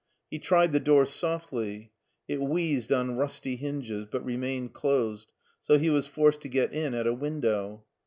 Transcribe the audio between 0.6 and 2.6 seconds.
the door softly; it